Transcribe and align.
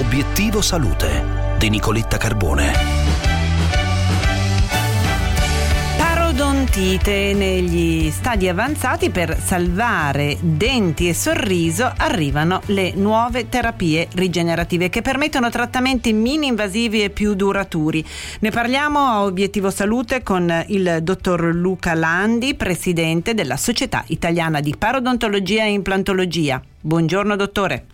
Obiettivo 0.00 0.62
Salute 0.62 1.56
di 1.58 1.68
Nicoletta 1.68 2.16
Carbone. 2.16 2.72
Parodontite 5.98 7.34
negli 7.34 8.10
stadi 8.10 8.48
avanzati 8.48 9.10
per 9.10 9.38
salvare 9.38 10.38
denti 10.40 11.06
e 11.06 11.12
sorriso 11.12 11.92
arrivano 11.94 12.62
le 12.66 12.94
nuove 12.94 13.50
terapie 13.50 14.08
rigenerative 14.14 14.88
che 14.88 15.02
permettono 15.02 15.50
trattamenti 15.50 16.14
mini 16.14 16.46
invasivi 16.46 17.02
e 17.02 17.10
più 17.10 17.34
duraturi. 17.34 18.02
Ne 18.38 18.50
parliamo 18.50 19.00
a 19.00 19.24
Obiettivo 19.24 19.68
Salute 19.68 20.22
con 20.22 20.64
il 20.68 21.00
dottor 21.02 21.54
Luca 21.54 21.92
Landi, 21.92 22.54
presidente 22.54 23.34
della 23.34 23.58
Società 23.58 24.02
Italiana 24.06 24.60
di 24.60 24.74
Parodontologia 24.78 25.64
e 25.64 25.72
Implantologia. 25.72 26.58
Buongiorno 26.80 27.36
dottore. 27.36 27.84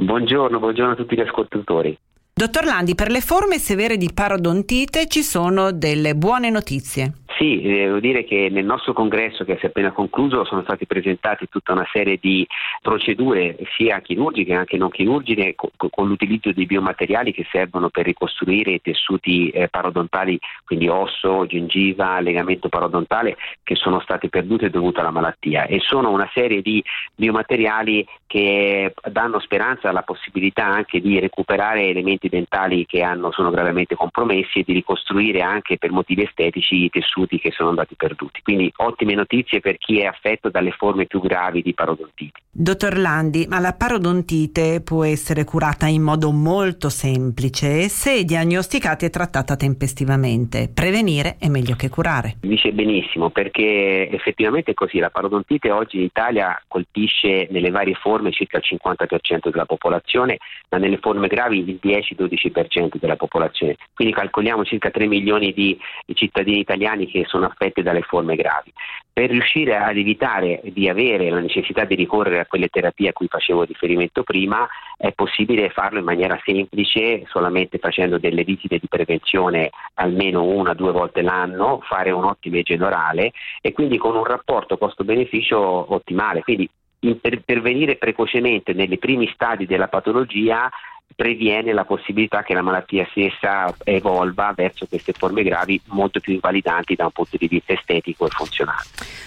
Buongiorno, 0.00 0.60
buongiorno 0.60 0.92
a 0.92 0.94
tutti 0.94 1.16
gli 1.16 1.20
ascoltatori. 1.20 1.98
Dottor 2.32 2.64
Landi, 2.64 2.94
per 2.94 3.10
le 3.10 3.20
forme 3.20 3.58
severe 3.58 3.96
di 3.96 4.10
parodontite 4.14 5.08
ci 5.08 5.22
sono 5.22 5.72
delle 5.72 6.14
buone 6.14 6.50
notizie. 6.50 7.14
Sì, 7.38 7.60
devo 7.60 8.00
dire 8.00 8.24
che 8.24 8.48
nel 8.50 8.64
nostro 8.64 8.92
congresso 8.92 9.44
che 9.44 9.56
si 9.58 9.66
è 9.66 9.68
appena 9.68 9.92
concluso 9.92 10.44
sono 10.44 10.62
stati 10.62 10.86
presentati 10.86 11.46
tutta 11.48 11.70
una 11.70 11.86
serie 11.92 12.18
di 12.20 12.44
procedure 12.82 13.56
sia 13.76 14.00
chirurgiche 14.00 14.50
che 14.50 14.54
anche 14.56 14.76
non 14.76 14.90
chirurgiche 14.90 15.54
con, 15.54 15.70
con, 15.76 16.08
l'utilizzo 16.08 16.50
di 16.50 16.66
biomateriali 16.66 17.32
che 17.32 17.46
servono 17.48 17.90
per 17.90 18.06
ricostruire 18.06 18.72
i 18.72 18.80
tessuti 18.80 19.50
eh, 19.50 19.68
parodontali, 19.68 20.36
quindi 20.64 20.88
osso, 20.88 21.46
gengiva, 21.46 22.18
legamento 22.18 22.68
parodontale 22.68 23.36
che 23.62 23.76
sono 23.76 24.00
stati 24.00 24.28
perduti 24.28 24.68
dovuto 24.68 24.98
alla 24.98 25.12
malattia. 25.12 25.66
E 25.66 25.78
sono 25.78 26.10
una 26.10 26.28
serie 26.34 26.60
di 26.60 26.82
biomateriali 27.14 28.04
che 28.26 28.92
danno 29.10 29.38
speranza 29.38 29.88
alla 29.88 30.02
possibilità 30.02 30.66
anche 30.66 31.00
di 31.00 31.20
recuperare 31.20 31.86
elementi 31.86 32.28
dentali 32.28 32.84
che 32.84 33.02
hanno, 33.02 33.30
sono 33.30 33.50
gravemente 33.50 33.94
compromessi 33.94 34.58
e 34.58 34.64
di 34.66 34.72
ricostruire 34.72 35.40
anche 35.40 35.78
per 35.78 35.92
motivi 35.92 36.24
estetici 36.24 36.84
i 36.84 36.90
tessuti 36.90 37.26
che 37.36 37.50
sono 37.50 37.68
andati 37.68 37.96
perduti. 37.96 38.40
Quindi 38.42 38.72
ottime 38.76 39.14
notizie 39.14 39.60
per 39.60 39.76
chi 39.76 39.98
è 39.98 40.06
affetto 40.06 40.48
dalle 40.48 40.70
forme 40.70 41.04
più 41.04 41.20
gravi 41.20 41.60
di 41.60 41.74
parodontite. 41.74 42.40
Dottor 42.60 42.98
Landi, 42.98 43.46
ma 43.48 43.60
la 43.60 43.72
parodontite 43.72 44.80
può 44.80 45.04
essere 45.04 45.44
curata 45.44 45.86
in 45.86 46.02
modo 46.02 46.32
molto 46.32 46.88
semplice 46.88 47.88
se 47.88 48.24
diagnosticata 48.24 49.06
e 49.06 49.10
trattata 49.10 49.54
tempestivamente. 49.54 50.68
Prevenire 50.68 51.36
è 51.38 51.46
meglio 51.46 51.76
che 51.76 51.88
curare. 51.88 52.34
Dice 52.40 52.72
benissimo 52.72 53.30
perché 53.30 54.10
effettivamente 54.10 54.72
è 54.72 54.74
così. 54.74 54.98
La 54.98 55.10
parodontite 55.10 55.70
oggi 55.70 55.98
in 55.98 56.02
Italia 56.02 56.60
colpisce 56.66 57.46
nelle 57.52 57.70
varie 57.70 57.94
forme 57.94 58.32
circa 58.32 58.56
il 58.56 58.64
50% 58.82 59.50
della 59.50 59.64
popolazione, 59.64 60.38
ma 60.70 60.78
nelle 60.78 60.98
forme 60.98 61.28
gravi 61.28 61.58
il 61.58 61.78
10-12% 61.80 62.98
della 62.98 63.14
popolazione. 63.14 63.76
Quindi 63.94 64.12
calcoliamo 64.12 64.64
circa 64.64 64.90
3 64.90 65.06
milioni 65.06 65.52
di 65.52 65.78
cittadini 66.12 66.58
italiani 66.58 67.06
che 67.06 67.22
sono 67.28 67.46
affetti 67.46 67.82
dalle 67.82 68.02
forme 68.02 68.34
gravi. 68.34 68.72
Per 69.18 69.30
riuscire 69.30 69.76
ad 69.76 69.96
evitare 69.96 70.60
di 70.66 70.88
avere 70.88 71.28
la 71.28 71.40
necessità 71.40 71.84
di 71.84 71.96
ricorrere 71.96 72.38
a 72.38 72.46
quelle 72.46 72.68
terapie 72.68 73.08
a 73.08 73.12
cui 73.12 73.26
facevo 73.26 73.64
riferimento 73.64 74.22
prima, 74.22 74.64
è 74.96 75.10
possibile 75.10 75.70
farlo 75.70 75.98
in 75.98 76.04
maniera 76.04 76.40
semplice, 76.44 77.24
solamente 77.26 77.78
facendo 77.78 78.18
delle 78.18 78.44
visite 78.44 78.78
di 78.78 78.86
prevenzione 78.86 79.70
almeno 79.94 80.44
una 80.44 80.70
o 80.70 80.74
due 80.74 80.92
volte 80.92 81.22
l'anno, 81.22 81.80
fare 81.82 82.12
un'ottima 82.12 82.58
igiene 82.58 82.84
orale 82.84 83.32
e 83.60 83.72
quindi 83.72 83.98
con 83.98 84.14
un 84.14 84.22
rapporto 84.22 84.78
costo-beneficio 84.78 85.58
ottimale. 85.92 86.44
Quindi 86.44 86.70
intervenire 87.00 87.96
precocemente 87.96 88.72
nei 88.72 88.98
primi 88.98 89.28
stadi 89.34 89.66
della 89.66 89.88
patologia 89.88 90.70
previene 91.14 91.72
la 91.72 91.84
possibilità 91.84 92.42
che 92.42 92.54
la 92.54 92.62
malattia 92.62 93.06
stessa 93.10 93.74
evolva 93.84 94.52
verso 94.54 94.86
queste 94.86 95.12
forme 95.12 95.42
gravi 95.42 95.80
molto 95.86 96.20
più 96.20 96.32
invalidanti 96.32 96.94
da 96.94 97.04
un 97.04 97.10
punto 97.10 97.36
di 97.36 97.48
vista 97.48 97.72
estetico 97.72 98.26
e 98.26 98.30
funzionale. 98.30 98.84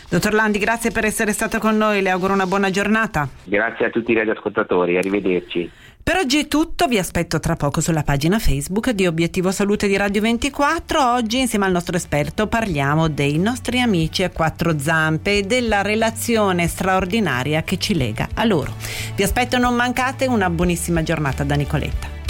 Dottor 0.09 0.33
Landi, 0.33 0.59
grazie 0.59 0.91
per 0.91 1.05
essere 1.05 1.31
stato 1.33 1.59
con 1.59 1.77
noi, 1.77 2.01
le 2.01 2.09
auguro 2.09 2.33
una 2.33 2.47
buona 2.47 2.69
giornata. 2.69 3.27
Grazie 3.43 3.87
a 3.87 3.89
tutti 3.89 4.11
i 4.11 4.15
radioascoltatori, 4.15 4.97
arrivederci. 4.97 5.69
Per 6.03 6.15
oggi 6.15 6.39
è 6.39 6.47
tutto, 6.47 6.87
vi 6.87 6.97
aspetto 6.97 7.39
tra 7.39 7.55
poco 7.55 7.79
sulla 7.79 8.01
pagina 8.01 8.39
Facebook 8.39 8.89
di 8.89 9.05
Obiettivo 9.05 9.51
Salute 9.51 9.87
di 9.87 9.95
Radio 9.97 10.21
24. 10.21 11.13
Oggi 11.13 11.39
insieme 11.39 11.65
al 11.65 11.71
nostro 11.71 11.95
esperto 11.95 12.47
parliamo 12.47 13.07
dei 13.07 13.37
nostri 13.37 13.79
amici 13.79 14.23
a 14.23 14.31
quattro 14.31 14.79
zampe 14.79 15.37
e 15.37 15.41
della 15.43 15.83
relazione 15.83 16.67
straordinaria 16.67 17.61
che 17.61 17.77
ci 17.77 17.93
lega 17.93 18.29
a 18.33 18.45
loro. 18.45 18.73
Vi 19.15 19.21
aspetto, 19.21 19.59
non 19.59 19.75
mancate, 19.75 20.25
una 20.25 20.49
buonissima 20.49 21.03
giornata 21.03 21.43
da 21.43 21.53
Nicoletta. 21.53 22.20